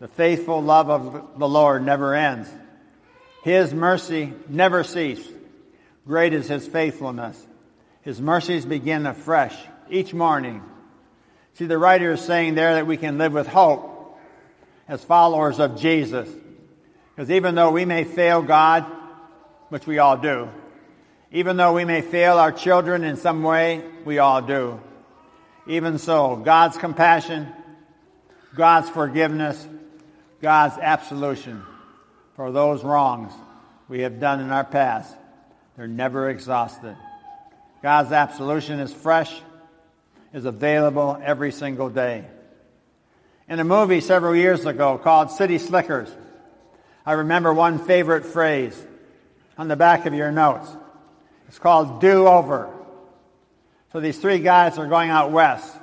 The 0.00 0.08
faithful 0.08 0.62
love 0.62 0.90
of 0.90 1.38
the 1.38 1.48
Lord 1.48 1.84
never 1.84 2.14
ends. 2.14 2.48
His 3.42 3.72
mercy 3.72 4.32
never 4.48 4.84
ceases. 4.84 5.30
Great 6.06 6.34
is 6.34 6.48
his 6.48 6.66
faithfulness. 6.66 7.46
His 8.02 8.20
mercies 8.20 8.66
begin 8.66 9.06
afresh 9.06 9.56
each 9.90 10.12
morning. 10.12 10.62
See, 11.54 11.66
the 11.66 11.78
writer 11.78 12.12
is 12.12 12.20
saying 12.20 12.54
there 12.54 12.74
that 12.74 12.86
we 12.86 12.96
can 12.96 13.16
live 13.16 13.32
with 13.32 13.46
hope 13.46 14.18
as 14.88 15.02
followers 15.04 15.60
of 15.60 15.80
Jesus. 15.80 16.28
Because 17.14 17.30
even 17.30 17.54
though 17.54 17.70
we 17.70 17.84
may 17.84 18.04
fail 18.04 18.42
God, 18.42 18.84
which 19.68 19.86
we 19.86 19.98
all 19.98 20.16
do, 20.16 20.48
even 21.32 21.56
though 21.56 21.72
we 21.72 21.84
may 21.84 22.00
fail 22.00 22.38
our 22.38 22.52
children 22.52 23.04
in 23.04 23.16
some 23.16 23.42
way, 23.42 23.84
we 24.04 24.18
all 24.18 24.42
do. 24.42 24.80
Even 25.66 25.98
so, 25.98 26.36
God's 26.36 26.76
compassion, 26.76 27.48
God's 28.54 28.90
forgiveness, 28.90 29.66
God's 30.44 30.76
absolution 30.76 31.62
for 32.36 32.52
those 32.52 32.84
wrongs 32.84 33.32
we 33.88 34.00
have 34.00 34.20
done 34.20 34.40
in 34.40 34.50
our 34.50 34.62
past, 34.62 35.16
they're 35.74 35.88
never 35.88 36.28
exhausted. 36.28 36.98
God's 37.82 38.12
absolution 38.12 38.78
is 38.78 38.92
fresh, 38.92 39.34
is 40.34 40.44
available 40.44 41.18
every 41.24 41.50
single 41.50 41.88
day. 41.88 42.26
In 43.48 43.58
a 43.58 43.64
movie 43.64 44.02
several 44.02 44.36
years 44.36 44.66
ago 44.66 44.98
called 44.98 45.30
City 45.30 45.56
Slickers, 45.56 46.14
I 47.06 47.12
remember 47.12 47.54
one 47.54 47.78
favorite 47.78 48.26
phrase 48.26 48.78
on 49.56 49.68
the 49.68 49.76
back 49.76 50.04
of 50.04 50.12
your 50.12 50.30
notes. 50.30 50.68
It's 51.48 51.58
called 51.58 52.02
do 52.02 52.26
over. 52.26 52.70
So 53.94 54.00
these 54.00 54.18
three 54.18 54.40
guys 54.40 54.76
are 54.76 54.88
going 54.88 55.08
out 55.08 55.32
west 55.32 55.74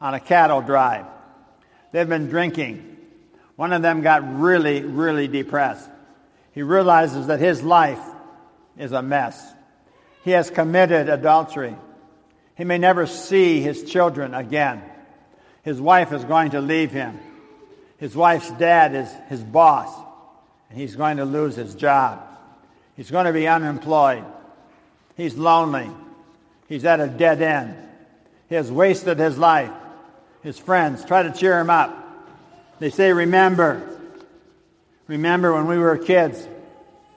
on 0.00 0.14
a 0.14 0.20
cattle 0.20 0.60
drive. 0.60 1.06
They've 1.90 2.08
been 2.08 2.28
drinking. 2.28 2.89
One 3.60 3.74
of 3.74 3.82
them 3.82 4.00
got 4.00 4.40
really, 4.40 4.80
really 4.80 5.28
depressed. 5.28 5.86
He 6.52 6.62
realizes 6.62 7.26
that 7.26 7.40
his 7.40 7.62
life 7.62 8.00
is 8.78 8.92
a 8.92 9.02
mess. 9.02 9.38
He 10.24 10.30
has 10.30 10.48
committed 10.48 11.10
adultery. 11.10 11.76
He 12.56 12.64
may 12.64 12.78
never 12.78 13.04
see 13.04 13.60
his 13.60 13.84
children 13.84 14.32
again. 14.32 14.80
His 15.62 15.78
wife 15.78 16.10
is 16.14 16.24
going 16.24 16.52
to 16.52 16.62
leave 16.62 16.90
him. 16.90 17.20
His 17.98 18.16
wife's 18.16 18.50
dad 18.52 18.94
is 18.94 19.10
his 19.28 19.42
boss 19.42 19.94
and 20.70 20.78
he's 20.78 20.96
going 20.96 21.18
to 21.18 21.26
lose 21.26 21.54
his 21.54 21.74
job. 21.74 22.26
He's 22.96 23.10
going 23.10 23.26
to 23.26 23.32
be 23.34 23.46
unemployed. 23.46 24.24
He's 25.18 25.36
lonely. 25.36 25.90
He's 26.66 26.86
at 26.86 26.98
a 26.98 27.08
dead 27.08 27.42
end. 27.42 27.76
He 28.48 28.54
has 28.54 28.72
wasted 28.72 29.18
his 29.18 29.36
life. 29.36 29.70
His 30.42 30.58
friends 30.58 31.04
try 31.04 31.24
to 31.24 31.30
cheer 31.30 31.60
him 31.60 31.68
up. 31.68 31.99
They 32.80 32.90
say, 32.90 33.12
Remember. 33.12 33.86
Remember 35.06 35.52
when 35.54 35.66
we 35.66 35.78
were 35.78 35.96
kids. 35.98 36.44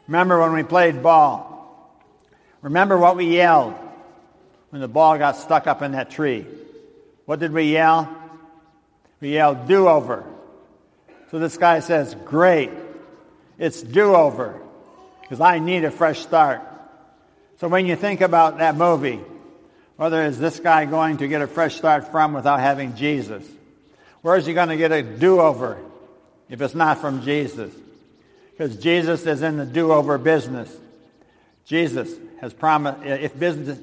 Remember 0.07 0.39
when 0.39 0.53
we 0.53 0.63
played 0.63 1.01
ball. 1.01 1.49
Remember 2.61 2.97
what 2.97 3.15
we 3.15 3.25
yelled 3.25 3.73
when 4.69 4.81
the 4.81 4.87
ball 4.87 5.17
got 5.17 5.37
stuck 5.37 5.65
up 5.65 5.81
in 5.81 5.93
that 5.93 6.11
tree. 6.11 6.45
What 7.25 7.39
did 7.39 7.51
we 7.51 7.71
yell? 7.71 8.15
We 9.21 9.33
yelled, 9.33 9.67
Do 9.67 9.87
over. 9.87 10.25
So 11.31 11.39
this 11.39 11.57
guy 11.57 11.79
says, 11.79 12.15
Great. 12.25 12.69
It's 13.57 13.81
do 13.81 14.15
over 14.15 14.59
because 15.21 15.39
I 15.39 15.59
need 15.59 15.85
a 15.85 15.91
fresh 15.91 16.19
start. 16.19 16.61
So 17.59 17.69
when 17.69 17.85
you 17.85 17.95
think 17.95 18.19
about 18.21 18.57
that 18.57 18.75
movie, 18.75 19.21
whether 19.95 20.23
is 20.23 20.39
this 20.39 20.59
guy 20.59 20.85
going 20.85 21.17
to 21.17 21.27
get 21.27 21.41
a 21.41 21.47
fresh 21.47 21.75
start 21.75 22.11
from 22.11 22.33
without 22.33 22.59
having 22.59 22.95
Jesus? 22.95 23.45
Where 24.23 24.37
is 24.37 24.45
he 24.45 24.53
going 24.53 24.69
to 24.69 24.77
get 24.77 24.91
a 24.91 25.03
do 25.03 25.39
over 25.39 25.77
if 26.49 26.61
it's 26.61 26.73
not 26.73 26.99
from 26.99 27.21
Jesus? 27.21 27.71
Because 28.51 28.77
Jesus 28.77 29.25
is 29.25 29.41
in 29.41 29.57
the 29.57 29.65
do 29.65 29.91
over 29.91 30.17
business. 30.17 30.73
Jesus 31.65 32.09
has 32.39 32.53
promised, 32.53 33.03
if 33.03 33.37
business, 33.37 33.77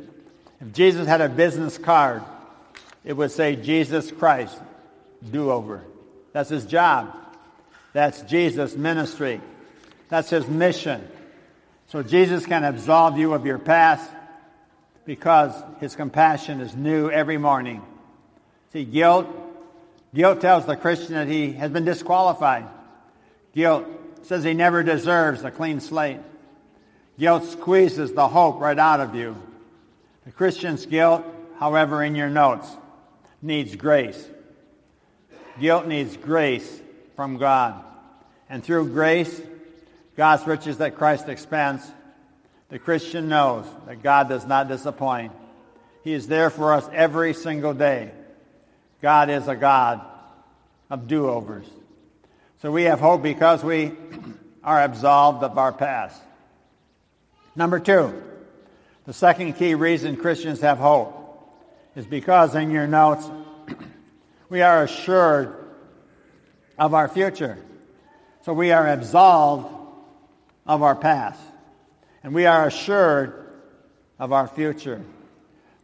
if 0.60 0.72
Jesus 0.72 1.06
had 1.06 1.20
a 1.20 1.28
business 1.28 1.76
card, 1.78 2.22
it 3.04 3.12
would 3.12 3.30
say 3.30 3.54
Jesus 3.54 4.10
Christ, 4.10 4.58
do 5.30 5.50
over. 5.50 5.84
That's 6.32 6.48
his 6.48 6.64
job. 6.64 7.14
That's 7.92 8.22
Jesus' 8.22 8.74
ministry. 8.76 9.40
That's 10.08 10.30
his 10.30 10.46
mission. 10.48 11.06
So 11.88 12.02
Jesus 12.02 12.46
can 12.46 12.64
absolve 12.64 13.18
you 13.18 13.34
of 13.34 13.44
your 13.44 13.58
past 13.58 14.10
because 15.04 15.52
his 15.80 15.96
compassion 15.96 16.60
is 16.62 16.74
new 16.74 17.10
every 17.10 17.36
morning. 17.36 17.82
See, 18.72 18.84
guilt, 18.84 19.26
guilt 20.14 20.40
tells 20.40 20.66
the 20.66 20.76
Christian 20.76 21.14
that 21.14 21.28
he 21.28 21.52
has 21.52 21.70
been 21.70 21.84
disqualified. 21.84 22.66
Guilt 23.54 23.86
says 24.22 24.44
he 24.44 24.54
never 24.54 24.82
deserves 24.82 25.42
a 25.44 25.50
clean 25.50 25.80
slate. 25.80 26.20
Guilt 27.18 27.44
squeezes 27.44 28.12
the 28.12 28.28
hope 28.28 28.60
right 28.60 28.78
out 28.78 29.00
of 29.00 29.14
you. 29.14 29.36
The 30.24 30.32
Christian's 30.32 30.86
guilt, 30.86 31.24
however, 31.58 32.02
in 32.02 32.14
your 32.14 32.30
notes, 32.30 32.68
needs 33.42 33.74
grace. 33.76 34.28
Guilt 35.58 35.86
needs 35.86 36.16
grace 36.16 36.80
from 37.16 37.36
God. 37.36 37.84
And 38.48 38.64
through 38.64 38.92
grace, 38.92 39.40
God's 40.16 40.46
riches 40.46 40.80
at 40.80 40.96
Christ's 40.96 41.28
expense, 41.28 41.88
the 42.68 42.78
Christian 42.78 43.28
knows 43.28 43.66
that 43.86 44.02
God 44.02 44.28
does 44.28 44.46
not 44.46 44.68
disappoint. 44.68 45.32
He 46.04 46.12
is 46.12 46.28
there 46.28 46.50
for 46.50 46.72
us 46.72 46.88
every 46.92 47.34
single 47.34 47.74
day. 47.74 48.12
God 49.02 49.30
is 49.30 49.48
a 49.48 49.56
God 49.56 50.00
of 50.90 51.06
do 51.06 51.28
overs. 51.28 51.66
So 52.60 52.70
we 52.70 52.84
have 52.84 53.00
hope 53.00 53.22
because 53.22 53.64
we 53.64 53.92
are 54.64 54.82
absolved 54.82 55.42
of 55.42 55.56
our 55.56 55.72
past. 55.72 56.20
Number 57.56 57.80
two, 57.80 58.22
the 59.06 59.12
second 59.12 59.54
key 59.54 59.74
reason 59.74 60.16
Christians 60.16 60.60
have 60.60 60.78
hope 60.78 61.16
is 61.96 62.06
because 62.06 62.54
in 62.54 62.70
your 62.70 62.86
notes, 62.86 63.28
we 64.50 64.62
are 64.62 64.82
assured 64.84 65.56
of 66.78 66.94
our 66.94 67.08
future. 67.08 67.58
So 68.42 68.52
we 68.52 68.72
are 68.72 68.86
absolved 68.86 69.66
of 70.66 70.82
our 70.82 70.96
past. 70.96 71.40
And 72.22 72.34
we 72.34 72.46
are 72.46 72.66
assured 72.66 73.50
of 74.18 74.32
our 74.32 74.46
future. 74.46 75.02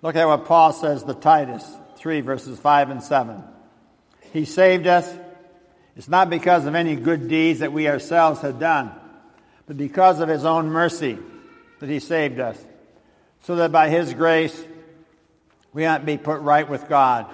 Look 0.03 0.17
at 0.17 0.27
what 0.27 0.45
Paul 0.45 0.73
says 0.73 1.03
to 1.05 1.15
Titus 1.15 1.65
3, 2.07 2.21
verses 2.21 2.57
5 2.57 2.91
and 2.91 3.03
7. 3.03 3.43
He 4.33 4.45
saved 4.45 4.87
us. 4.87 5.13
It's 5.97 6.09
not 6.09 6.31
because 6.31 6.65
of 6.65 6.77
any 6.77 6.95
good 6.95 7.27
deeds 7.27 7.59
that 7.59 7.73
we 7.73 7.89
ourselves 7.89 8.41
had 8.41 8.61
done, 8.61 8.93
but 9.67 9.77
because 9.77 10.21
of 10.21 10.29
his 10.29 10.45
own 10.45 10.71
mercy 10.71 11.19
that 11.81 11.89
he 11.89 11.99
saved 11.99 12.39
us, 12.39 12.65
so 13.43 13.57
that 13.57 13.73
by 13.73 13.89
his 13.89 14.15
grace 14.15 14.57
we 15.73 15.85
might 15.85 16.07
be 16.07 16.17
put 16.17 16.43
right 16.43 16.69
with 16.71 16.89
God 16.89 17.27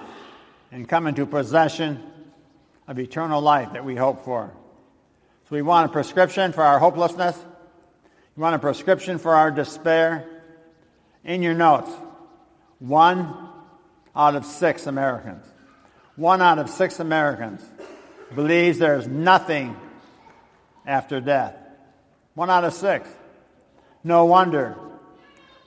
and 0.71 0.89
come 0.89 1.05
into 1.05 1.27
possession 1.27 2.01
of 2.87 2.97
eternal 2.97 3.41
life 3.41 3.73
that 3.73 3.85
we 3.85 3.95
hope 3.95 4.25
for. 4.25 4.51
So 5.49 5.55
we 5.55 5.61
want 5.61 5.91
a 5.91 5.93
prescription 5.93 6.51
for 6.51 6.63
our 6.63 6.79
hopelessness. 6.79 7.37
You 8.35 8.41
want 8.41 8.55
a 8.55 8.59
prescription 8.59 9.19
for 9.19 9.35
our 9.35 9.51
despair? 9.51 10.27
In 11.23 11.43
your 11.43 11.53
notes, 11.53 11.91
one 12.79 13.52
out 14.15 14.35
of 14.35 14.45
six 14.45 14.87
Americans, 14.87 15.45
one 16.15 16.41
out 16.41 16.59
of 16.59 16.69
six 16.69 16.99
Americans 16.99 17.61
believes 18.35 18.79
there's 18.79 19.07
nothing 19.07 19.75
after 20.85 21.19
death. 21.19 21.55
One 22.35 22.49
out 22.49 22.63
of 22.63 22.73
six. 22.73 23.07
No 24.03 24.25
wonder 24.25 24.75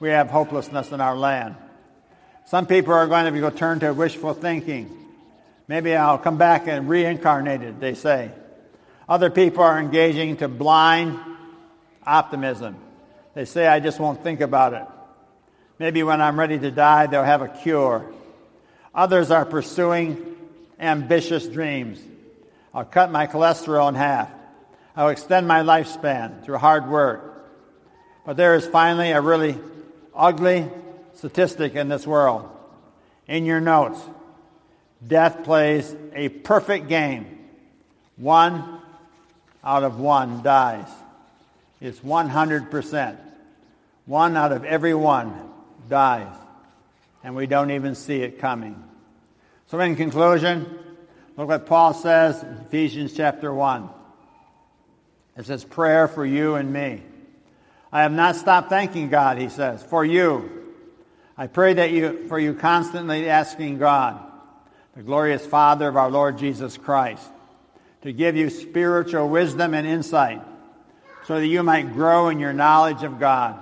we 0.01 0.11
have 0.11 0.31
hopelessness 0.31 0.93
in 0.93 1.01
our 1.01 1.17
land. 1.17 1.57
Some 2.47 2.67
people 2.67 2.93
are 2.93 3.07
going 3.07 3.33
to 3.33 3.41
go 3.41 3.51
turn 3.51 3.81
to 3.81 3.93
wishful 3.93 4.35
thinking. 4.35 4.91
Maybe 5.69 5.97
I'll 5.97 6.19
come 6.19 6.39
back 6.39 6.69
and 6.69 6.89
reincarnated, 6.89 7.81
they 7.81 7.95
say. 7.95 8.31
Other 9.09 9.31
people 9.31 9.63
are 9.65 9.81
engaging 9.81 10.37
to 10.39 10.49
blind 10.49 11.19
optimism. 12.05 12.77
They 13.35 13.45
say, 13.45 13.67
I 13.67 13.81
just 13.81 13.99
won't 13.99 14.23
think 14.23 14.41
about 14.41 14.75
it. 14.75 14.87
Maybe 15.79 16.03
when 16.03 16.21
I'm 16.21 16.39
ready 16.39 16.59
to 16.59 16.71
die, 16.71 17.07
they'll 17.07 17.25
have 17.25 17.43
a 17.43 17.49
cure. 17.49 18.13
Others 18.97 19.31
are 19.31 19.45
pursuing 19.45 20.37
ambitious 20.81 21.47
dreams. 21.47 22.01
I'll 22.73 22.87
cut 22.87 23.13
my 23.13 23.27
cholesterol 23.27 23.91
in 23.91 23.95
half. 23.95 24.31
I'll 24.97 25.11
extend 25.11 25.47
my 25.47 25.61
lifespan 25.61 26.43
through 26.43 26.57
hard 26.57 26.89
work. 26.89 27.47
But 28.25 28.39
there 28.39 28.55
is 28.55 28.67
finally 28.67 29.11
a 29.11 29.21
really 29.21 29.59
ugly 30.15 30.67
statistic 31.15 31.75
in 31.75 31.89
this 31.89 32.07
world. 32.07 32.51
In 33.29 33.45
your 33.45 33.61
notes, 33.61 34.01
death 35.07 35.45
plays 35.45 35.95
a 36.15 36.31
perfect 36.31 36.89
game. 36.89 37.39
One 38.17 38.81
out 39.63 39.85
of 39.85 40.01
one 40.01 40.43
dies. 40.43 40.89
It's 41.83 42.01
100%. 42.01 43.19
One 44.07 44.37
out 44.37 44.53
of 44.53 44.65
every 44.65 44.95
one 44.95 45.51
dies. 45.89 46.35
And 47.23 47.35
we 47.35 47.47
don't 47.47 47.73
even 47.73 47.95
see 47.95 48.23
it 48.23 48.39
coming. 48.39 48.83
So, 49.69 49.81
in 49.81 49.97
conclusion, 49.97 50.79
look 51.37 51.49
what 51.49 51.67
Paul 51.67 51.93
says 51.93 52.41
in 52.41 52.57
Ephesians 52.69 53.13
chapter 53.13 53.53
1. 53.53 53.89
It 55.37 55.45
says, 55.45 55.65
Prayer 55.65 56.07
for 56.07 56.25
you 56.25 56.55
and 56.55 56.73
me. 56.73 57.03
I 57.91 58.03
have 58.03 58.13
not 58.13 58.37
stopped 58.37 58.69
thanking 58.69 59.09
God, 59.09 59.39
he 59.39 59.49
says, 59.49 59.83
for 59.83 60.05
you. 60.05 60.51
I 61.37 61.49
pray 61.49 61.75
that 61.75 61.91
you, 61.91 62.29
for 62.29 62.39
you 62.39 62.55
constantly 62.55 63.29
asking 63.29 63.79
God, 63.79 64.21
the 64.95 65.03
glorious 65.03 65.45
Father 65.45 65.89
of 65.89 65.97
our 65.97 66.11
Lord 66.11 66.39
Jesus 66.39 66.77
Christ, 66.77 67.29
to 68.03 68.13
give 68.13 68.37
you 68.37 68.51
spiritual 68.51 69.29
wisdom 69.29 69.75
and 69.75 69.85
insight 69.85 70.43
so 71.25 71.41
that 71.41 71.47
you 71.47 71.65
might 71.65 71.93
grow 71.93 72.29
in 72.29 72.39
your 72.39 72.53
knowledge 72.53 73.03
of 73.03 73.19
God. 73.19 73.59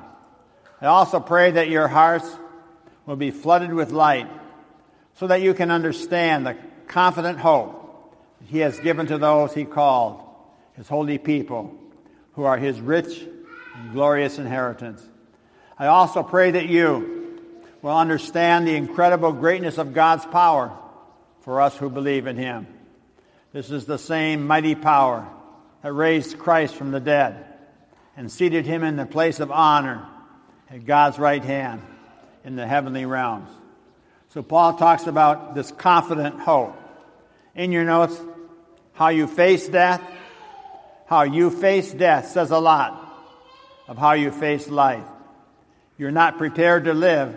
I 0.83 0.87
also 0.87 1.19
pray 1.19 1.53
that 1.53 1.71
your 1.71 1.89
hearts 1.89 2.31
will 3.07 3.17
be 3.17 3.31
flooded 3.31 3.73
with 3.73 3.91
light 3.91 4.29
so 5.17 5.27
that 5.27 5.43
you 5.43 5.55
can 5.55 5.71
understand 5.71 6.47
the 6.47 6.57
confident 6.87 7.39
hope 7.39 8.17
that 8.41 8.49
He 8.49 8.59
has 8.59 8.79
given 8.81 9.07
to 9.07 9.19
those 9.19 9.55
He 9.55 9.65
called, 9.65 10.21
His 10.75 10.89
holy 10.89 11.19
people, 11.19 11.75
who 12.33 12.45
are 12.45 12.57
His 12.57 12.81
rich 12.81 13.27
and 13.77 13.93
glorious 13.93 14.39
inheritance. 14.39 15.03
I 15.79 15.87
also 15.87 16.23
pray 16.23 16.53
that 16.53 16.67
you 16.67 17.41
will 17.83 17.97
understand 17.97 18.67
the 18.67 18.75
incredible 18.75 19.33
greatness 19.33 19.79
of 19.79 19.93
God's 19.93 20.25
power 20.27 20.73
for 21.43 21.61
us 21.61 21.77
who 21.77 21.91
believe 21.91 22.27
in 22.27 22.37
Him. 22.37 22.67
This 23.53 23.71
is 23.71 23.85
the 23.85 23.99
same 23.99 24.47
mighty 24.47 24.75
power 24.75 25.29
that 25.83 25.93
raised 25.93 26.39
Christ 26.39 26.75
from 26.75 26.91
the 26.91 27.01
dead 27.01 27.45
and 28.17 28.31
seated 28.31 28.67
him 28.67 28.83
in 28.83 28.97
the 28.97 29.07
place 29.07 29.41
of 29.41 29.51
honor 29.51 30.07
at 30.71 30.87
God's 30.87 31.19
right 31.19 31.43
hand 31.43 31.83
in 32.45 32.57
the 32.57 32.67
heavenly 32.67 33.07
realms. 33.07 33.51
So 34.35 34.43
Paul 34.43 34.75
talks 34.75 35.07
about 35.07 35.55
this 35.55 35.71
confident 35.71 36.41
hope. 36.41 36.77
In 37.55 37.71
your 37.71 37.85
notes, 37.85 38.21
how 38.93 39.09
you 39.09 39.29
face 39.29 39.69
death, 39.69 40.03
how 41.07 41.23
you 41.23 41.51
face 41.51 41.93
death 41.93 42.27
says 42.27 42.51
a 42.51 42.59
lot 42.59 43.01
of 43.87 43.97
how 43.97 44.15
you 44.15 44.33
face 44.33 44.69
life. 44.69 45.05
You're 45.99 46.11
not 46.11 46.37
prepared 46.37 46.87
to 46.87 46.95
live 46.95 47.37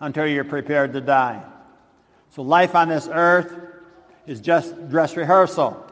until 0.00 0.26
you're 0.26 0.42
prepared 0.42 0.94
to 0.94 1.00
die. 1.00 1.40
So 2.30 2.42
life 2.42 2.74
on 2.74 2.88
this 2.88 3.08
earth 3.08 3.56
is 4.26 4.40
just 4.40 4.90
dress 4.90 5.16
rehearsal 5.16 5.86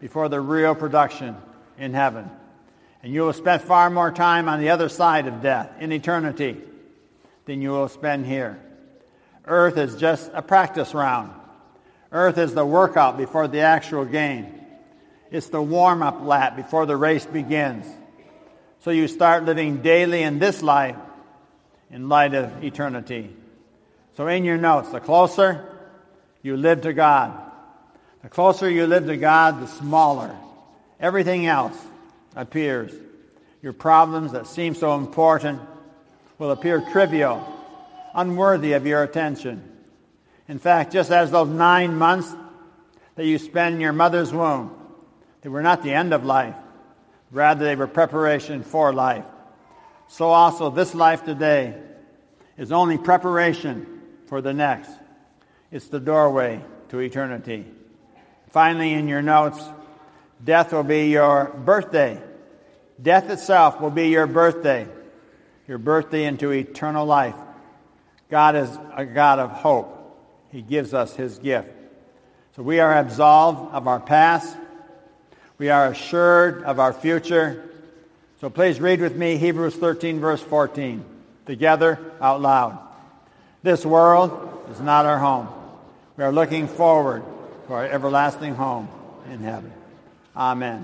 before 0.00 0.30
the 0.30 0.40
real 0.40 0.74
production 0.74 1.36
in 1.76 1.92
heaven. 1.92 2.30
And 3.02 3.12
you 3.12 3.20
will 3.20 3.34
spend 3.34 3.60
far 3.60 3.90
more 3.90 4.10
time 4.10 4.48
on 4.48 4.60
the 4.60 4.70
other 4.70 4.88
side 4.88 5.26
of 5.26 5.42
death 5.42 5.70
in 5.78 5.92
eternity 5.92 6.56
than 7.44 7.60
you 7.60 7.70
will 7.70 7.88
spend 7.88 8.24
here. 8.24 8.58
Earth 9.44 9.76
is 9.76 9.96
just 9.96 10.30
a 10.34 10.42
practice 10.42 10.94
round. 10.94 11.32
Earth 12.10 12.38
is 12.38 12.54
the 12.54 12.64
workout 12.64 13.16
before 13.16 13.48
the 13.48 13.60
actual 13.60 14.04
game. 14.04 14.46
It's 15.30 15.48
the 15.48 15.62
warm 15.62 16.02
up 16.02 16.22
lap 16.22 16.56
before 16.56 16.86
the 16.86 16.96
race 16.96 17.24
begins. 17.24 17.86
So 18.80 18.90
you 18.90 19.08
start 19.08 19.44
living 19.44 19.82
daily 19.82 20.22
in 20.22 20.38
this 20.38 20.62
life 20.62 20.96
in 21.90 22.08
light 22.08 22.34
of 22.34 22.62
eternity. 22.62 23.34
So 24.16 24.26
in 24.26 24.44
your 24.44 24.58
notes, 24.58 24.90
the 24.90 25.00
closer 25.00 25.64
you 26.42 26.56
live 26.56 26.82
to 26.82 26.92
God, 26.92 27.32
the 28.22 28.28
closer 28.28 28.68
you 28.68 28.86
live 28.86 29.06
to 29.06 29.16
God, 29.16 29.62
the 29.62 29.66
smaller 29.66 30.36
everything 31.02 31.46
else 31.46 31.76
appears. 32.36 32.92
Your 33.60 33.72
problems 33.72 34.32
that 34.32 34.46
seem 34.46 34.74
so 34.74 34.94
important 34.96 35.60
will 36.38 36.52
appear 36.52 36.80
trivial, 36.92 37.46
unworthy 38.14 38.72
of 38.72 38.86
your 38.86 39.02
attention. 39.02 39.62
In 40.48 40.58
fact, 40.58 40.92
just 40.92 41.10
as 41.10 41.30
those 41.30 41.48
nine 41.48 41.96
months 41.96 42.34
that 43.14 43.26
you 43.26 43.38
spend 43.38 43.76
in 43.76 43.80
your 43.80 43.92
mother's 43.92 44.32
womb, 44.32 44.76
they 45.42 45.48
were 45.48 45.62
not 45.62 45.82
the 45.82 45.92
end 45.92 46.12
of 46.12 46.24
life. 46.24 46.56
Rather, 47.30 47.64
they 47.64 47.76
were 47.76 47.86
preparation 47.86 48.62
for 48.62 48.92
life. 48.92 49.24
So 50.08 50.28
also, 50.28 50.70
this 50.70 50.94
life 50.94 51.24
today 51.24 51.80
is 52.58 52.72
only 52.72 52.98
preparation 52.98 54.02
for 54.26 54.40
the 54.40 54.52
next. 54.52 54.90
It's 55.70 55.88
the 55.88 56.00
doorway 56.00 56.62
to 56.90 56.98
eternity. 56.98 57.66
Finally, 58.50 58.92
in 58.92 59.08
your 59.08 59.22
notes, 59.22 59.62
death 60.44 60.72
will 60.72 60.82
be 60.82 61.08
your 61.08 61.46
birthday. 61.46 62.20
Death 63.00 63.30
itself 63.30 63.80
will 63.80 63.90
be 63.90 64.08
your 64.08 64.26
birthday, 64.26 64.86
your 65.66 65.78
birthday 65.78 66.24
into 66.24 66.50
eternal 66.50 67.06
life. 67.06 67.34
God 68.32 68.56
is 68.56 68.78
a 68.96 69.04
God 69.04 69.40
of 69.40 69.50
hope. 69.50 69.98
He 70.52 70.62
gives 70.62 70.94
us 70.94 71.14
His 71.14 71.36
gift. 71.36 71.68
So 72.56 72.62
we 72.62 72.80
are 72.80 72.96
absolved 72.96 73.74
of 73.74 73.86
our 73.86 74.00
past. 74.00 74.56
We 75.58 75.68
are 75.68 75.88
assured 75.88 76.62
of 76.62 76.80
our 76.80 76.94
future. 76.94 77.62
So 78.40 78.48
please 78.48 78.80
read 78.80 79.02
with 79.02 79.14
me 79.14 79.36
Hebrews 79.36 79.74
13, 79.74 80.18
verse 80.18 80.40
14, 80.40 81.04
together 81.44 81.98
out 82.22 82.40
loud. 82.40 82.78
This 83.62 83.84
world 83.84 84.64
is 84.70 84.80
not 84.80 85.04
our 85.04 85.18
home. 85.18 85.48
We 86.16 86.24
are 86.24 86.32
looking 86.32 86.68
forward 86.68 87.22
to 87.66 87.74
our 87.74 87.84
everlasting 87.84 88.54
home 88.54 88.88
in 89.30 89.40
heaven. 89.40 89.74
Amen. 90.34 90.80